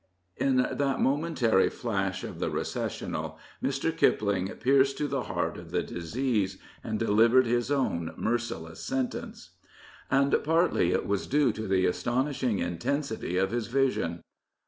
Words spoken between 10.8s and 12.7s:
it was due to the astonishing